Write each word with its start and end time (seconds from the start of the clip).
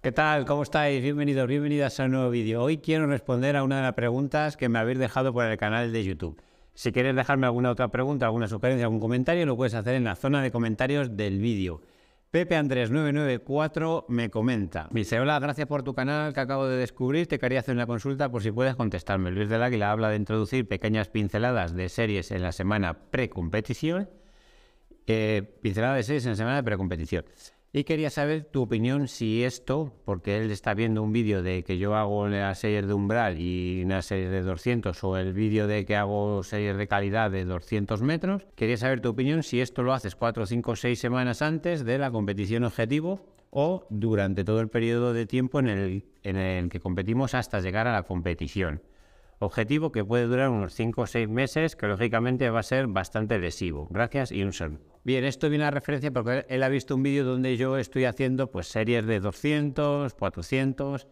¿Qué 0.00 0.12
tal? 0.12 0.44
¿Cómo 0.44 0.62
estáis? 0.62 1.02
Bienvenidos, 1.02 1.48
bienvenidas 1.48 1.98
a 1.98 2.04
un 2.04 2.12
nuevo 2.12 2.30
vídeo. 2.30 2.62
Hoy 2.62 2.78
quiero 2.78 3.08
responder 3.08 3.56
a 3.56 3.64
una 3.64 3.78
de 3.78 3.82
las 3.82 3.94
preguntas 3.94 4.56
que 4.56 4.68
me 4.68 4.78
habéis 4.78 4.96
dejado 5.00 5.32
por 5.32 5.44
el 5.44 5.58
canal 5.58 5.92
de 5.92 6.04
YouTube. 6.04 6.40
Si 6.72 6.92
quieres 6.92 7.16
dejarme 7.16 7.46
alguna 7.46 7.72
otra 7.72 7.88
pregunta, 7.88 8.26
alguna 8.26 8.46
sugerencia, 8.46 8.84
algún 8.84 9.00
comentario, 9.00 9.44
lo 9.44 9.56
puedes 9.56 9.74
hacer 9.74 9.96
en 9.96 10.04
la 10.04 10.14
zona 10.14 10.40
de 10.40 10.52
comentarios 10.52 11.16
del 11.16 11.40
vídeo. 11.40 11.82
Pepe 12.30 12.54
Andrés 12.54 12.92
994 12.92 14.06
me 14.08 14.30
comenta. 14.30 14.88
dice, 14.92 15.18
hola, 15.18 15.40
gracias 15.40 15.66
por 15.66 15.82
tu 15.82 15.94
canal 15.94 16.32
que 16.32 16.38
acabo 16.38 16.68
de 16.68 16.76
descubrir. 16.76 17.26
Te 17.26 17.40
quería 17.40 17.58
hacer 17.58 17.74
una 17.74 17.88
consulta 17.88 18.30
por 18.30 18.40
si 18.40 18.52
puedes 18.52 18.76
contestarme. 18.76 19.32
Luis 19.32 19.48
del 19.48 19.64
Águila 19.64 19.90
habla 19.90 20.10
de 20.10 20.16
introducir 20.16 20.68
pequeñas 20.68 21.08
pinceladas 21.08 21.74
de 21.74 21.88
series 21.88 22.30
en 22.30 22.42
la 22.42 22.52
semana 22.52 23.10
pre-competición. 23.10 24.08
Eh, 25.08 25.58
pinceladas 25.60 25.96
de 25.96 26.02
series 26.04 26.24
en 26.26 26.30
la 26.30 26.36
semana 26.36 26.56
de 26.56 26.62
precompetición. 26.62 27.24
Y 27.78 27.84
quería 27.84 28.10
saber 28.10 28.42
tu 28.42 28.62
opinión 28.62 29.06
si 29.06 29.44
esto, 29.44 29.92
porque 30.04 30.36
él 30.36 30.50
está 30.50 30.74
viendo 30.74 31.00
un 31.00 31.12
vídeo 31.12 31.44
de 31.44 31.62
que 31.62 31.78
yo 31.78 31.94
hago 31.94 32.26
las 32.26 32.58
series 32.58 32.88
de 32.88 32.92
umbral 32.92 33.40
y 33.40 33.84
una 33.84 34.02
serie 34.02 34.28
de 34.28 34.42
200 34.42 35.04
o 35.04 35.16
el 35.16 35.32
vídeo 35.32 35.68
de 35.68 35.86
que 35.86 35.94
hago 35.94 36.42
series 36.42 36.76
de 36.76 36.88
calidad 36.88 37.30
de 37.30 37.44
200 37.44 38.02
metros. 38.02 38.42
Quería 38.56 38.76
saber 38.76 39.00
tu 39.00 39.10
opinión 39.10 39.44
si 39.44 39.60
esto 39.60 39.84
lo 39.84 39.92
haces 39.92 40.16
4, 40.16 40.46
5, 40.46 40.74
6 40.74 40.98
semanas 40.98 41.40
antes 41.40 41.84
de 41.84 41.98
la 41.98 42.10
competición 42.10 42.64
objetivo 42.64 43.24
o 43.50 43.86
durante 43.90 44.42
todo 44.42 44.60
el 44.60 44.70
periodo 44.70 45.12
de 45.12 45.26
tiempo 45.26 45.60
en 45.60 45.68
el 45.68 46.68
que 46.70 46.80
competimos 46.80 47.34
hasta 47.34 47.60
llegar 47.60 47.86
a 47.86 47.92
la 47.92 48.02
competición. 48.02 48.82
Objetivo 49.40 49.92
que 49.92 50.04
puede 50.04 50.26
durar 50.26 50.48
unos 50.50 50.74
5 50.74 51.02
o 51.02 51.06
6 51.06 51.28
meses, 51.28 51.76
que 51.76 51.86
lógicamente 51.86 52.50
va 52.50 52.60
a 52.60 52.64
ser 52.64 52.88
bastante 52.88 53.38
lesivo. 53.38 53.86
Gracias 53.90 54.32
y 54.32 54.42
un 54.42 54.52
saludo. 54.52 54.98
Bien, 55.04 55.24
esto 55.24 55.48
viene 55.48 55.64
a 55.64 55.70
referencia 55.70 56.10
porque 56.10 56.44
él 56.48 56.62
ha 56.62 56.68
visto 56.68 56.96
un 56.96 57.02
vídeo 57.02 57.24
donde 57.24 57.56
yo 57.56 57.78
estoy 57.78 58.04
haciendo 58.04 58.50
pues 58.50 58.66
series 58.66 59.06
de 59.06 59.20
200, 59.20 60.14
400 60.14 61.06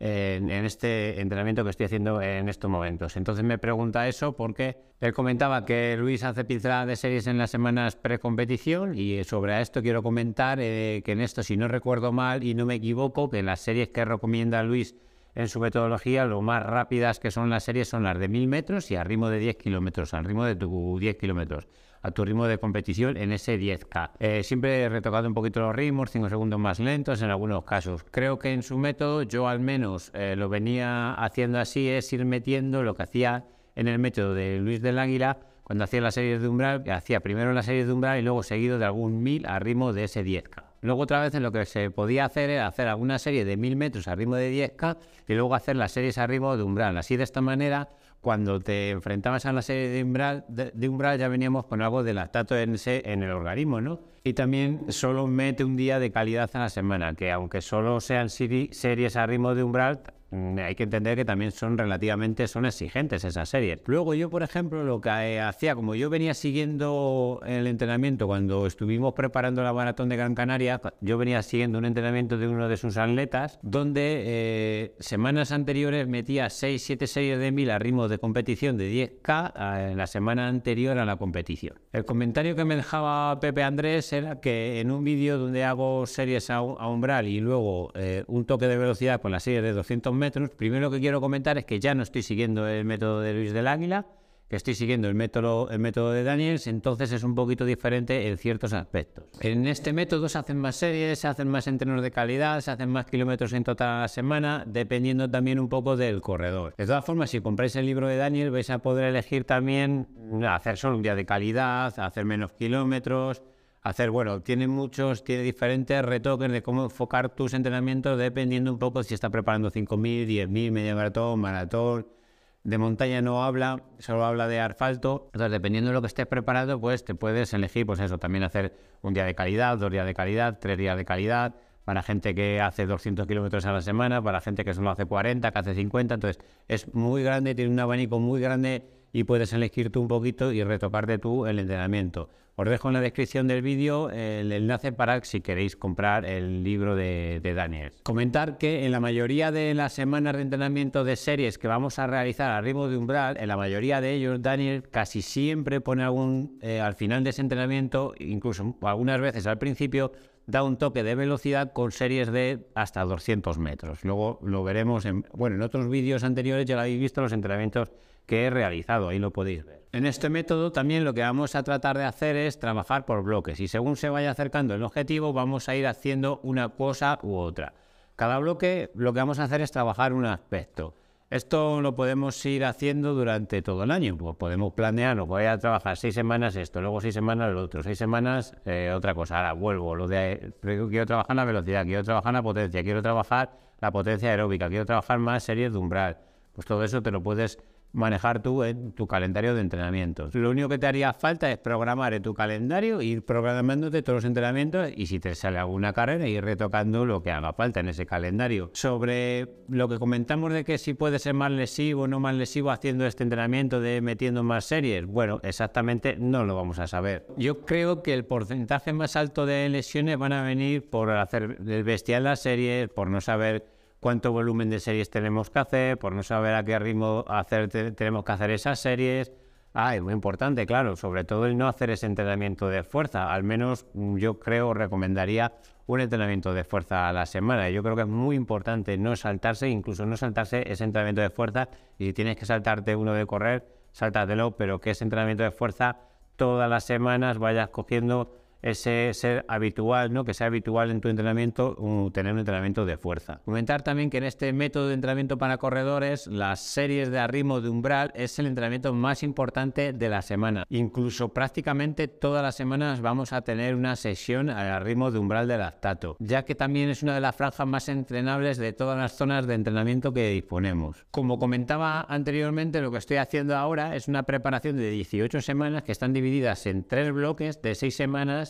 en, 0.00 0.50
este 0.50 1.20
entrenamiento 1.20 1.62
que 1.62 1.70
estoy 1.70 1.86
haciendo 1.86 2.22
en 2.22 2.48
estos 2.48 2.70
momentos. 2.70 3.16
Entonces 3.16 3.44
me 3.44 3.58
pregunta 3.58 4.08
eso 4.08 4.34
porque 4.34 4.78
él 5.00 5.12
comentaba 5.12 5.64
que 5.64 5.96
Luis 5.98 6.24
hace 6.24 6.44
pinceladas 6.44 6.86
de 6.86 6.96
series 6.96 7.26
en 7.26 7.38
las 7.38 7.50
semanas 7.50 7.96
pre-competición 7.96 8.94
y 8.96 9.22
sobre 9.24 9.60
esto 9.60 9.82
quiero 9.82 10.02
comentar 10.02 10.58
eh, 10.60 11.02
que 11.04 11.12
en 11.12 11.20
esto, 11.20 11.42
si 11.42 11.56
no 11.56 11.68
recuerdo 11.68 12.12
mal 12.12 12.44
y 12.44 12.54
no 12.54 12.66
me 12.66 12.76
equivoco, 12.76 13.28
que 13.28 13.42
las 13.42 13.60
series 13.60 13.88
que 13.88 14.04
recomienda 14.04 14.62
Luis 14.62 14.96
en 15.34 15.48
su 15.48 15.60
metodología, 15.60 16.24
lo 16.24 16.42
más 16.42 16.64
rápidas 16.64 17.20
que 17.20 17.30
son 17.30 17.50
las 17.50 17.64
series 17.64 17.88
son 17.88 18.02
las 18.02 18.18
de 18.18 18.28
1000 18.28 18.48
metros 18.48 18.90
y 18.90 18.96
a 18.96 19.04
ritmo 19.04 19.28
de 19.28 19.38
10 19.38 19.56
kilómetros, 19.56 20.14
al 20.14 20.24
ritmo 20.24 20.44
de 20.44 20.56
tu 20.56 20.98
10 20.98 21.16
kilómetros, 21.16 21.68
a 22.02 22.10
tu 22.10 22.24
ritmo 22.24 22.46
de 22.46 22.58
competición 22.58 23.16
en 23.16 23.32
ese 23.32 23.58
10K. 23.58 24.12
Eh, 24.18 24.42
siempre 24.42 24.82
he 24.82 24.88
retocado 24.88 25.28
un 25.28 25.34
poquito 25.34 25.60
los 25.60 25.74
ritmos, 25.74 26.10
5 26.10 26.28
segundos 26.28 26.58
más 26.58 26.80
lentos 26.80 27.22
en 27.22 27.30
algunos 27.30 27.64
casos. 27.64 28.04
Creo 28.10 28.38
que 28.38 28.52
en 28.52 28.62
su 28.62 28.78
método 28.78 29.22
yo 29.22 29.48
al 29.48 29.60
menos 29.60 30.10
eh, 30.14 30.34
lo 30.36 30.48
venía 30.48 31.14
haciendo 31.14 31.58
así, 31.58 31.88
es 31.88 32.12
ir 32.12 32.24
metiendo 32.24 32.82
lo 32.82 32.94
que 32.94 33.02
hacía 33.02 33.44
en 33.76 33.88
el 33.88 33.98
método 33.98 34.34
de 34.34 34.58
Luis 34.58 34.82
del 34.82 34.98
Águila, 34.98 35.38
cuando 35.62 35.84
hacía 35.84 36.00
las 36.00 36.14
series 36.14 36.42
de 36.42 36.48
umbral, 36.48 36.82
hacía 36.90 37.20
primero 37.20 37.52
las 37.52 37.66
series 37.66 37.86
de 37.86 37.92
umbral 37.92 38.18
y 38.18 38.22
luego 38.22 38.42
seguido 38.42 38.78
de 38.78 38.86
algún 38.86 39.22
1000 39.22 39.46
a 39.46 39.60
ritmo 39.60 39.92
de 39.92 40.04
ese 40.04 40.24
10K. 40.24 40.69
Luego 40.82 41.02
otra 41.02 41.20
vez 41.20 41.34
en 41.34 41.42
lo 41.42 41.52
que 41.52 41.64
se 41.66 41.90
podía 41.90 42.24
hacer 42.24 42.50
era 42.50 42.66
hacer 42.66 42.88
alguna 42.88 43.18
serie 43.18 43.44
de 43.44 43.56
1000 43.56 43.76
metros 43.76 44.08
a 44.08 44.14
ritmo 44.14 44.36
de 44.36 44.52
10K 44.76 44.96
y 45.28 45.34
luego 45.34 45.54
hacer 45.54 45.76
las 45.76 45.92
series 45.92 46.18
a 46.18 46.26
ritmo 46.26 46.56
de 46.56 46.62
umbral. 46.62 46.96
Así 46.96 47.16
de 47.16 47.24
esta 47.24 47.40
manera, 47.40 47.88
cuando 48.20 48.60
te 48.60 48.90
enfrentabas 48.90 49.46
a 49.46 49.52
la 49.52 49.62
serie 49.62 49.88
de 49.88 50.02
umbral, 50.02 50.44
de, 50.48 50.88
umbral 50.88 51.18
ya 51.18 51.28
veníamos 51.28 51.66
con 51.66 51.82
algo 51.82 52.02
de 52.02 52.14
lactato 52.14 52.56
en, 52.56 52.76
en 52.84 53.22
el 53.22 53.30
organismo, 53.30 53.80
¿no? 53.80 54.00
Y 54.24 54.34
también 54.34 54.92
solo 54.92 55.26
mete 55.26 55.64
un 55.64 55.76
día 55.76 55.98
de 55.98 56.10
calidad 56.10 56.50
a 56.52 56.58
la 56.58 56.68
semana, 56.68 57.14
que 57.14 57.30
aunque 57.30 57.62
solo 57.62 58.00
sean 58.00 58.28
series 58.28 59.16
a 59.16 59.26
ritmo 59.26 59.54
de 59.54 59.62
umbral, 59.62 60.00
hay 60.32 60.74
que 60.74 60.84
entender 60.84 61.16
que 61.16 61.24
también 61.24 61.50
son 61.50 61.76
relativamente 61.76 62.46
son 62.46 62.66
exigentes 62.66 63.24
esas 63.24 63.48
series. 63.48 63.80
Luego 63.86 64.14
yo, 64.14 64.30
por 64.30 64.42
ejemplo, 64.42 64.84
lo 64.84 65.00
que 65.00 65.10
eh, 65.10 65.40
hacía, 65.40 65.74
como 65.74 65.94
yo 65.94 66.08
venía 66.08 66.34
siguiendo 66.34 67.40
el 67.44 67.66
entrenamiento 67.66 68.26
cuando 68.26 68.66
estuvimos 68.66 69.14
preparando 69.14 69.62
la 69.62 69.72
maratón 69.72 70.08
de 70.08 70.16
Gran 70.16 70.34
Canaria, 70.34 70.80
yo 71.00 71.18
venía 71.18 71.42
siguiendo 71.42 71.78
un 71.78 71.84
entrenamiento 71.84 72.38
de 72.38 72.48
uno 72.48 72.68
de 72.68 72.76
sus 72.76 72.96
atletas, 72.96 73.58
donde 73.62 74.22
eh, 74.24 74.94
semanas 75.00 75.52
anteriores 75.52 76.06
metía 76.06 76.48
6, 76.48 76.82
7 76.82 77.06
series 77.06 77.38
de 77.38 77.50
1000 77.50 77.70
a 77.70 77.78
ritmo 77.78 78.08
de 78.08 78.18
competición 78.18 78.76
de 78.76 78.90
10K 79.22 79.52
eh, 79.54 79.90
en 79.92 79.98
la 79.98 80.06
semana 80.06 80.48
anterior 80.48 80.98
a 80.98 81.04
la 81.04 81.16
competición. 81.16 81.78
El 81.92 82.04
comentario 82.04 82.54
que 82.54 82.64
me 82.64 82.76
dejaba 82.76 83.40
Pepe 83.40 83.64
Andrés 83.64 84.12
era 84.12 84.40
que 84.40 84.80
en 84.80 84.92
un 84.92 85.02
vídeo 85.02 85.38
donde 85.38 85.64
hago 85.64 86.06
series 86.06 86.48
a, 86.50 86.62
umbral 86.62 87.26
y 87.26 87.40
luego 87.40 87.92
un 88.28 88.44
toque 88.44 88.68
de 88.68 88.76
velocidad 88.76 89.20
con 89.20 89.32
la 89.32 89.40
serie 89.40 89.60
de 89.60 89.72
200 89.72 90.14
metros, 90.14 90.50
primero 90.50 90.82
lo 90.82 90.90
que 90.92 91.00
quiero 91.00 91.20
comentar 91.20 91.58
es 91.58 91.64
que 91.64 91.80
ya 91.80 91.96
no 91.96 92.04
estoy 92.04 92.22
siguiendo 92.22 92.68
el 92.68 92.84
método 92.84 93.20
de 93.20 93.34
Luis 93.34 93.52
del 93.52 93.66
Águila, 93.66 94.06
que 94.50 94.56
estoy 94.56 94.74
siguiendo 94.74 95.06
el 95.06 95.14
método, 95.14 95.70
el 95.70 95.78
método 95.78 96.10
de 96.10 96.24
Daniels, 96.24 96.66
entonces 96.66 97.12
es 97.12 97.22
un 97.22 97.36
poquito 97.36 97.64
diferente 97.64 98.26
en 98.26 98.36
ciertos 98.36 98.72
aspectos. 98.72 99.26
En 99.40 99.68
este 99.68 99.92
método 99.92 100.28
se 100.28 100.38
hacen 100.38 100.58
más 100.58 100.74
series, 100.74 101.20
se 101.20 101.28
hacen 101.28 101.46
más 101.46 101.68
entrenos 101.68 102.02
de 102.02 102.10
calidad, 102.10 102.60
se 102.60 102.72
hacen 102.72 102.90
más 102.90 103.06
kilómetros 103.06 103.52
en 103.52 103.62
total 103.62 103.88
a 103.88 104.00
la 104.00 104.08
semana, 104.08 104.64
dependiendo 104.66 105.30
también 105.30 105.60
un 105.60 105.68
poco 105.68 105.96
del 105.96 106.20
corredor. 106.20 106.74
De 106.76 106.84
todas 106.84 107.04
formas, 107.04 107.30
si 107.30 107.40
compráis 107.40 107.76
el 107.76 107.86
libro 107.86 108.08
de 108.08 108.16
Daniel, 108.16 108.50
vais 108.50 108.68
a 108.70 108.80
poder 108.80 109.04
elegir 109.04 109.44
también 109.44 110.08
hacer 110.44 110.76
solo 110.76 110.96
un 110.96 111.02
día 111.02 111.14
de 111.14 111.24
calidad, 111.24 111.96
hacer 112.00 112.24
menos 112.24 112.52
kilómetros, 112.52 113.42
hacer, 113.82 114.10
bueno, 114.10 114.42
tiene 114.42 114.66
muchos, 114.66 115.22
tiene 115.22 115.44
diferentes 115.44 116.04
retoques 116.04 116.50
de 116.50 116.60
cómo 116.60 116.82
enfocar 116.82 117.36
tus 117.36 117.54
entrenamientos 117.54 118.18
dependiendo 118.18 118.72
un 118.72 118.80
poco 118.80 119.04
si 119.04 119.14
está 119.14 119.30
preparando 119.30 119.70
5.000, 119.70 120.26
10.000, 120.26 120.72
medio 120.72 120.96
maratón, 120.96 121.38
maratón. 121.38 122.19
De 122.62 122.76
montaña 122.76 123.22
no 123.22 123.42
habla, 123.42 123.82
solo 123.98 124.24
habla 124.24 124.46
de 124.46 124.60
asfalto. 124.60 125.30
Entonces, 125.32 125.50
dependiendo 125.50 125.90
de 125.90 125.94
lo 125.94 126.02
que 126.02 126.08
estés 126.08 126.26
preparado, 126.26 126.78
pues 126.78 127.04
te 127.04 127.14
puedes 127.14 127.54
elegir, 127.54 127.86
pues 127.86 128.00
eso, 128.00 128.18
también 128.18 128.44
hacer 128.44 128.74
un 129.00 129.14
día 129.14 129.24
de 129.24 129.34
calidad, 129.34 129.78
dos 129.78 129.90
días 129.90 130.04
de 130.04 130.12
calidad, 130.12 130.58
tres 130.60 130.76
días 130.76 130.96
de 130.96 131.04
calidad, 131.06 131.54
para 131.84 132.02
gente 132.02 132.34
que 132.34 132.60
hace 132.60 132.84
200 132.86 133.26
kilómetros 133.26 133.64
a 133.64 133.72
la 133.72 133.80
semana, 133.80 134.22
para 134.22 134.40
gente 134.40 134.64
que 134.64 134.74
solo 134.74 134.90
hace 134.90 135.06
40, 135.06 135.50
que 135.50 135.58
hace 135.58 135.74
50. 135.74 136.14
Entonces, 136.14 136.42
es 136.68 136.94
muy 136.94 137.22
grande, 137.22 137.54
tiene 137.54 137.70
un 137.70 137.80
abanico 137.80 138.18
muy 138.18 138.40
grande 138.40 138.99
y 139.12 139.24
puedes 139.24 139.52
elegir 139.52 139.90
tú 139.90 140.00
un 140.00 140.08
poquito 140.08 140.52
y 140.52 140.62
retocarte 140.62 141.18
tú 141.18 141.46
el 141.46 141.58
entrenamiento. 141.58 142.28
Os 142.56 142.68
dejo 142.68 142.88
en 142.88 142.94
la 142.94 143.00
descripción 143.00 143.48
del 143.48 143.62
vídeo 143.62 144.10
el 144.10 144.52
enlace 144.52 144.92
para 144.92 145.24
si 145.24 145.40
queréis 145.40 145.76
comprar 145.76 146.26
el 146.26 146.62
libro 146.62 146.94
de, 146.94 147.40
Daniel. 147.56 147.92
Comentar 148.02 148.58
que 148.58 148.84
en 148.84 148.92
la 148.92 149.00
mayoría 149.00 149.50
de 149.50 149.72
las 149.72 149.94
semanas 149.94 150.36
de 150.36 150.42
entrenamiento 150.42 151.02
de 151.02 151.16
series 151.16 151.56
que 151.56 151.68
vamos 151.68 151.98
a 151.98 152.06
realizar 152.06 152.50
a 152.50 152.60
ritmo 152.60 152.88
de 152.88 152.98
umbral, 152.98 153.38
en 153.38 153.48
la 153.48 153.56
mayoría 153.56 154.02
de 154.02 154.12
ellos 154.12 154.42
Daniel 154.42 154.82
casi 154.90 155.22
siempre 155.22 155.80
pone 155.80 156.02
algún, 156.02 156.58
eh, 156.60 156.80
al 156.80 156.94
final 156.94 157.24
de 157.24 157.30
ese 157.30 157.40
entrenamiento, 157.40 158.12
incluso 158.18 158.76
algunas 158.82 159.20
veces 159.22 159.46
al 159.46 159.56
principio, 159.56 160.12
da 160.46 160.62
un 160.62 160.76
toque 160.76 161.02
de 161.02 161.14
velocidad 161.14 161.72
con 161.72 161.92
series 161.92 162.30
de 162.30 162.66
hasta 162.74 163.02
200 163.04 163.58
metros. 163.58 164.04
Luego 164.04 164.38
lo 164.42 164.62
veremos 164.64 165.06
en, 165.06 165.24
bueno, 165.32 165.56
en 165.56 165.62
otros 165.62 165.88
vídeos 165.88 166.24
anteriores 166.24 166.66
ya 166.66 166.74
lo 166.74 166.82
habéis 166.82 167.00
visto 167.00 167.22
los 167.22 167.32
entrenamientos 167.32 167.90
que 168.30 168.44
he 168.44 168.50
realizado, 168.50 169.08
ahí 169.08 169.18
lo 169.18 169.32
podéis 169.32 169.64
ver. 169.64 169.82
En 169.90 170.06
este 170.06 170.28
método 170.28 170.70
también 170.70 171.04
lo 171.04 171.12
que 171.14 171.20
vamos 171.20 171.56
a 171.56 171.64
tratar 171.64 171.98
de 171.98 172.04
hacer 172.04 172.36
es 172.36 172.60
trabajar 172.60 173.04
por 173.04 173.24
bloques 173.24 173.58
y 173.58 173.66
según 173.66 173.96
se 173.96 174.08
vaya 174.08 174.30
acercando 174.30 174.72
el 174.72 174.84
objetivo 174.84 175.32
vamos 175.32 175.68
a 175.68 175.74
ir 175.74 175.84
haciendo 175.88 176.38
una 176.44 176.68
cosa 176.68 177.18
u 177.24 177.34
otra. 177.34 177.74
Cada 178.14 178.38
bloque 178.38 178.92
lo 178.94 179.12
que 179.12 179.18
vamos 179.18 179.40
a 179.40 179.44
hacer 179.44 179.62
es 179.62 179.72
trabajar 179.72 180.12
un 180.12 180.26
aspecto. 180.26 180.94
Esto 181.28 181.80
lo 181.80 181.96
podemos 181.96 182.46
ir 182.46 182.64
haciendo 182.64 183.14
durante 183.14 183.62
todo 183.62 183.82
el 183.82 183.90
año. 183.90 184.16
Pues 184.16 184.36
podemos 184.36 184.74
planear, 184.74 185.16
no 185.16 185.26
voy 185.26 185.46
a 185.46 185.58
trabajar 185.58 185.96
seis 185.96 186.14
semanas 186.14 186.54
esto, 186.54 186.80
luego 186.80 187.00
seis 187.00 187.14
semanas 187.14 187.52
lo 187.52 187.64
otro, 187.64 187.82
seis 187.82 187.98
semanas 187.98 188.54
eh, 188.64 188.92
otra 188.94 189.12
cosa. 189.12 189.38
Ahora 189.38 189.54
vuelvo, 189.54 189.96
lo 189.96 190.06
de 190.06 190.52
quiero 190.62 191.06
trabajar 191.06 191.34
la 191.34 191.44
velocidad, 191.44 191.84
quiero 191.84 192.04
trabajar 192.04 192.32
la 192.32 192.42
potencia, 192.42 192.84
quiero 192.84 193.02
trabajar 193.02 193.58
la 193.80 193.90
potencia 193.90 194.30
aeróbica, 194.30 194.68
quiero 194.68 194.86
trabajar 194.86 195.18
más 195.18 195.42
series 195.42 195.72
de 195.72 195.78
umbral. 195.78 196.18
Pues 196.52 196.64
todo 196.64 196.84
eso 196.84 197.02
te 197.02 197.10
lo 197.10 197.22
puedes 197.22 197.58
manejar 197.92 198.42
tú 198.42 198.62
en 198.62 198.92
tu 198.92 199.06
calendario 199.06 199.54
de 199.54 199.60
entrenamientos. 199.60 200.34
Lo 200.34 200.50
único 200.50 200.68
que 200.68 200.78
te 200.78 200.86
haría 200.86 201.12
falta 201.12 201.50
es 201.50 201.58
programar 201.58 202.14
en 202.14 202.22
tu 202.22 202.34
calendario, 202.34 203.02
ir 203.02 203.24
programándote 203.24 204.02
todos 204.02 204.18
los 204.18 204.24
entrenamientos 204.24 204.90
y 204.94 205.06
si 205.06 205.18
te 205.20 205.34
sale 205.34 205.58
alguna 205.58 205.92
carrera, 205.92 206.26
ir 206.26 206.44
retocando 206.44 207.04
lo 207.04 207.22
que 207.22 207.30
haga 207.30 207.52
falta 207.52 207.80
en 207.80 207.88
ese 207.88 208.06
calendario. 208.06 208.70
Sobre 208.74 209.48
lo 209.68 209.88
que 209.88 209.98
comentamos 209.98 210.52
de 210.52 210.64
que 210.64 210.78
si 210.78 210.94
puede 210.94 211.18
ser 211.18 211.34
más 211.34 211.50
lesivo 211.50 212.02
o 212.02 212.08
no 212.08 212.20
más 212.20 212.34
lesivo 212.34 212.70
haciendo 212.70 213.06
este 213.06 213.24
entrenamiento 213.24 213.80
de 213.80 214.00
metiendo 214.00 214.42
más 214.42 214.64
series, 214.64 215.06
bueno, 215.06 215.40
exactamente 215.42 216.16
no 216.16 216.44
lo 216.44 216.54
vamos 216.54 216.78
a 216.78 216.86
saber. 216.86 217.26
Yo 217.36 217.60
creo 217.64 218.02
que 218.02 218.14
el 218.14 218.24
porcentaje 218.24 218.92
más 218.92 219.16
alto 219.16 219.46
de 219.46 219.68
lesiones 219.68 220.18
van 220.18 220.32
a 220.32 220.42
venir 220.42 220.88
por 220.88 221.10
hacer 221.10 221.56
bestial 221.84 222.24
las 222.24 222.40
series, 222.40 222.88
por 222.88 223.08
no 223.08 223.20
saber 223.20 223.79
cuánto 224.00 224.32
volumen 224.32 224.70
de 224.70 224.80
series 224.80 225.10
tenemos 225.10 225.50
que 225.50 225.58
hacer, 225.58 225.98
por 225.98 226.14
no 226.14 226.22
saber 226.22 226.54
a 226.54 226.64
qué 226.64 226.78
ritmo 226.78 227.24
hacer, 227.28 227.68
tenemos 227.68 228.24
que 228.24 228.32
hacer 228.32 228.50
esas 228.50 228.80
series. 228.80 229.32
Ah, 229.72 229.94
es 229.94 230.02
muy 230.02 230.12
importante, 230.12 230.66
claro, 230.66 230.96
sobre 230.96 231.22
todo 231.22 231.46
el 231.46 231.56
no 231.56 231.68
hacer 231.68 231.90
ese 231.90 232.06
entrenamiento 232.06 232.68
de 232.68 232.82
fuerza. 232.82 233.32
Al 233.32 233.44
menos 233.44 233.86
mm, 233.94 234.16
yo 234.16 234.40
creo, 234.40 234.74
recomendaría 234.74 235.52
un 235.86 236.00
entrenamiento 236.00 236.52
de 236.52 236.64
fuerza 236.64 237.08
a 237.08 237.12
la 237.12 237.26
semana. 237.26 237.70
Yo 237.70 237.82
creo 237.82 237.94
que 237.94 238.02
es 238.02 238.08
muy 238.08 238.34
importante 238.34 238.98
no 238.98 239.14
saltarse, 239.14 239.68
incluso 239.68 240.06
no 240.06 240.16
saltarse 240.16 240.64
ese 240.66 240.82
entrenamiento 240.82 241.20
de 241.20 241.30
fuerza. 241.30 241.68
Y 241.98 242.06
si 242.06 242.12
tienes 242.12 242.36
que 242.36 242.46
saltarte 242.46 242.96
uno 242.96 243.12
de 243.12 243.26
correr, 243.26 243.64
sáltatelo, 243.92 244.56
pero 244.56 244.80
que 244.80 244.90
ese 244.90 245.04
entrenamiento 245.04 245.44
de 245.44 245.52
fuerza 245.52 245.98
todas 246.34 246.68
las 246.68 246.84
semanas 246.84 247.38
vayas 247.38 247.68
cogiendo 247.68 248.39
ese 248.62 249.12
ser 249.14 249.44
habitual, 249.48 250.12
¿no? 250.12 250.24
que 250.24 250.34
sea 250.34 250.48
habitual 250.48 250.90
en 250.90 251.00
tu 251.00 251.08
entrenamiento 251.08 251.76
tener 252.12 252.32
un 252.32 252.40
entrenamiento 252.40 252.84
de 252.84 252.96
fuerza. 252.96 253.40
Comentar 253.44 253.82
también 253.82 254.10
que 254.10 254.18
en 254.18 254.24
este 254.24 254.52
método 254.52 254.88
de 254.88 254.94
entrenamiento 254.94 255.38
para 255.38 255.58
corredores, 255.58 256.26
las 256.26 256.60
series 256.60 257.10
de 257.10 257.26
ritmo 257.26 257.60
de 257.60 257.68
umbral 257.68 258.12
es 258.14 258.38
el 258.38 258.46
entrenamiento 258.46 258.92
más 258.92 259.22
importante 259.22 259.92
de 259.92 260.08
la 260.08 260.22
semana. 260.22 260.64
Incluso 260.68 261.30
prácticamente 261.30 262.08
todas 262.08 262.42
las 262.42 262.56
semanas 262.56 263.00
vamos 263.00 263.32
a 263.32 263.42
tener 263.42 263.74
una 263.74 263.96
sesión 263.96 264.50
al 264.50 264.84
ritmo 264.84 265.10
de 265.10 265.18
umbral 265.18 265.48
de 265.48 265.58
lactato, 265.58 266.16
ya 266.18 266.44
que 266.44 266.54
también 266.54 266.90
es 266.90 267.02
una 267.02 267.14
de 267.14 267.20
las 267.20 267.36
franjas 267.36 267.66
más 267.66 267.88
entrenables 267.88 268.58
de 268.58 268.72
todas 268.72 268.98
las 268.98 269.12
zonas 269.12 269.46
de 269.46 269.54
entrenamiento 269.54 270.12
que 270.12 270.30
disponemos. 270.30 271.06
Como 271.10 271.38
comentaba 271.38 272.02
anteriormente, 272.08 272.80
lo 272.80 272.90
que 272.90 272.98
estoy 272.98 273.18
haciendo 273.18 273.56
ahora 273.56 273.96
es 273.96 274.08
una 274.08 274.24
preparación 274.24 274.76
de 274.76 274.90
18 274.90 275.40
semanas 275.40 275.82
que 275.82 275.92
están 275.92 276.12
divididas 276.12 276.66
en 276.66 276.84
tres 276.84 277.12
bloques 277.12 277.60
de 277.62 277.74
6 277.74 277.94
semanas 277.94 278.49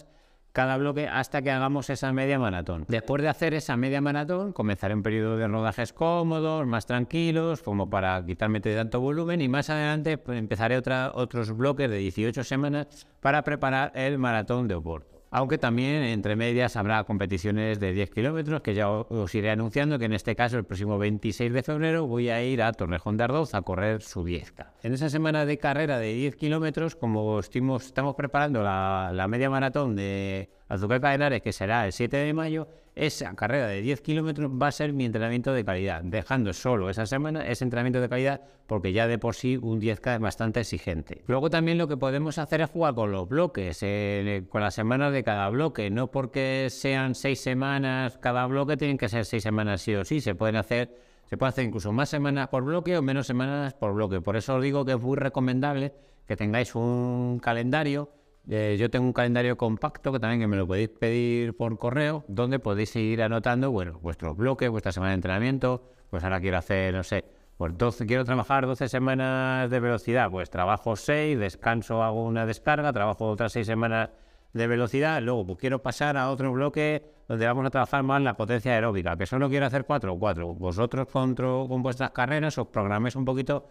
cada 0.52 0.76
bloque 0.76 1.08
hasta 1.08 1.43
que 1.43 1.50
hagamos 1.50 1.91
esa 1.91 2.12
media 2.12 2.38
maratón. 2.38 2.85
Después 2.88 3.23
de 3.23 3.29
hacer 3.29 3.55
esa 3.55 3.76
media 3.76 4.00
maratón, 4.00 4.52
comenzaré 4.52 4.94
un 4.94 5.02
periodo 5.02 5.37
de 5.37 5.49
rodajes 5.49 5.93
cómodos, 5.93 6.67
más 6.67 6.87
tranquilos, 6.87 7.62
como 7.62 7.88
para 7.88 8.25
quitarme 8.25 8.61
de 8.61 8.75
tanto 8.75 9.00
volumen 9.00 9.41
y 9.41 9.49
más 9.49 9.70
adelante 9.70 10.19
pues, 10.19 10.38
empezaré 10.38 10.76
otra, 10.76 11.12
otros 11.14 11.56
bloques 11.56 11.91
de 11.91 11.99
18 11.99 12.44
semanas 12.44 13.06
para 13.20 13.43
preparar 13.43 13.93
el 13.94 14.19
maratón 14.19 14.69
de 14.69 14.75
Oporto. 14.75 15.19
Aunque 15.32 15.59
también 15.59 16.03
entre 16.03 16.35
medias 16.35 16.75
habrá 16.77 17.05
competiciones 17.05 17.79
de 17.79 17.93
10 17.93 18.11
kilómetros 18.11 18.62
que 18.62 18.75
ya 18.75 18.91
os 18.91 19.35
iré 19.35 19.50
anunciando 19.50 19.99
que 19.99 20.06
en 20.06 20.12
este 20.12 20.35
caso 20.35 20.59
el 20.59 20.65
próximo 20.65 20.99
26 20.99 21.53
de 21.53 21.62
febrero 21.62 22.06
voy 22.06 22.31
a 22.31 22.43
ir 22.43 22.62
a 22.62 22.73
Torrejón 22.73 23.17
de 23.17 23.25
Ardoz 23.25 23.55
a 23.55 23.62
correr 23.62 24.03
su 24.03 24.25
10K. 24.25 24.73
En 24.82 24.93
esa 24.93 25.09
semana 25.09 25.47
de 25.47 25.59
carrera 25.59 25.99
de 25.99 26.12
10 26.15 26.35
kilómetros, 26.35 26.97
como 26.97 27.38
estamos, 27.38 27.93
preparando 28.17 28.62
la 28.62 29.27
media 29.29 29.49
maratón 29.50 29.94
de 29.94 30.50
Azúcar 30.70 31.00
Cadenares, 31.00 31.43
que 31.43 31.52
será 31.52 31.84
el 31.84 31.93
7 31.93 32.17
de 32.17 32.32
mayo, 32.32 32.69
esa 32.94 33.34
carrera 33.34 33.67
de 33.67 33.82
10 33.82 34.00
kilómetros 34.02 34.50
va 34.50 34.69
a 34.69 34.72
ser 34.72 34.93
mi 34.93 35.05
entrenamiento 35.05 35.52
de 35.52 35.64
calidad, 35.64 36.02
dejando 36.05 36.52
solo 36.52 36.88
esa 36.90 37.06
semana 37.06 37.44
ese 37.46 37.64
entrenamiento 37.64 38.00
de 38.00 38.08
calidad 38.08 38.40
porque 38.69 38.93
ya 38.93 39.08
de 39.08 39.19
por 39.19 39.34
sí 39.34 39.58
un 39.61 39.81
10K 39.81 40.14
es 40.14 40.20
bastante 40.20 40.61
exigente. 40.61 41.22
Luego 41.26 41.50
también 41.50 41.76
lo 41.76 41.88
que 41.88 41.96
podemos 41.96 42.38
hacer 42.38 42.61
es 42.61 42.70
jugar 42.70 42.94
con 42.94 43.11
los 43.11 43.28
bloques, 43.28 43.78
eh, 43.82 44.44
con 44.49 44.61
las 44.61 44.75
semanas 44.75 45.12
de 45.12 45.25
cada 45.25 45.49
bloque, 45.49 45.90
no 45.90 46.12
porque 46.12 46.69
sean 46.70 47.16
6 47.16 47.40
semanas 47.40 48.19
cada 48.19 48.46
bloque, 48.46 48.76
tienen 48.76 48.96
que 48.96 49.08
ser 49.08 49.25
6 49.25 49.43
semanas 49.43 49.82
sí 49.82 49.94
o 49.96 50.05
sí, 50.05 50.20
se 50.20 50.37
pueden 50.37 50.55
hacer 50.56 50.94
se 51.25 51.37
puede 51.37 51.50
hacer 51.50 51.64
incluso 51.64 51.93
más 51.93 52.08
semanas 52.08 52.49
por 52.49 52.64
bloque 52.64 52.96
o 52.96 53.02
menos 53.02 53.26
semanas 53.26 53.75
por 53.75 53.93
bloque. 53.93 54.20
Por 54.20 54.37
eso 54.37 54.56
os 54.56 54.62
digo 54.62 54.84
que 54.84 54.93
es 54.93 55.00
muy 55.00 55.16
recomendable 55.16 55.93
que 56.26 56.37
tengáis 56.37 56.75
un 56.75 57.40
calendario 57.40 58.11
eh, 58.48 58.76
yo 58.78 58.90
tengo 58.90 59.06
un 59.06 59.12
calendario 59.12 59.56
compacto 59.56 60.12
que 60.12 60.19
también 60.19 60.40
que 60.40 60.46
me 60.46 60.56
lo 60.56 60.66
podéis 60.66 60.88
pedir 60.88 61.56
por 61.56 61.78
correo, 61.78 62.25
donde 62.28 62.58
podéis 62.58 62.94
ir 62.96 63.22
anotando 63.22 63.70
bueno, 63.70 63.98
vuestros 64.00 64.37
bloques, 64.37 64.70
vuestra 64.70 64.92
semana 64.92 65.10
de 65.10 65.16
entrenamiento. 65.16 65.82
Pues 66.10 66.25
ahora 66.25 66.40
quiero 66.40 66.58
hacer, 66.58 66.94
no 66.94 67.04
sé, 67.04 67.25
pues 67.56 67.76
12, 67.76 68.06
quiero 68.06 68.25
trabajar 68.25 68.66
12 68.66 68.88
semanas 68.88 69.70
de 69.70 69.81
velocidad, 69.81 70.31
pues 70.31 70.50
trabajo 70.50 70.96
6, 70.96 71.38
descanso, 71.38 72.02
hago 72.02 72.25
una 72.25 72.46
descarga, 72.46 72.92
trabajo 72.92 73.28
otras 73.28 73.52
6 73.52 73.66
semanas 73.66 74.10
de 74.52 74.66
velocidad, 74.66 75.22
luego 75.22 75.46
pues 75.46 75.58
quiero 75.58 75.81
pasar 75.81 76.16
a 76.16 76.31
otro 76.31 76.52
bloque 76.52 77.04
donde 77.28 77.46
vamos 77.46 77.64
a 77.66 77.70
trabajar 77.70 78.02
más 78.02 78.20
la 78.22 78.37
potencia 78.37 78.72
aeróbica, 78.72 79.16
que 79.16 79.26
solo 79.26 79.48
quiero 79.48 79.66
hacer 79.66 79.84
4 79.84 80.12
o 80.12 80.19
4. 80.19 80.54
Vosotros 80.54 81.06
con, 81.06 81.37
con 81.37 81.82
vuestras 81.82 82.10
carreras 82.10 82.58
os 82.58 82.66
programéis 82.66 83.14
un 83.14 83.25
poquito 83.25 83.66